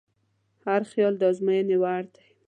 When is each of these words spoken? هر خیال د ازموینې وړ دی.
هر 0.65 0.81
خیال 0.91 1.13
د 1.17 1.23
ازموینې 1.31 1.77
وړ 1.81 2.03
دی. 2.15 2.25